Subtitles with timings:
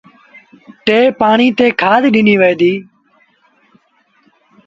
[0.85, 2.79] ٽئيٚن پآڻيٚ تي وري کآڌ ڏنيٚ وهي ديٚ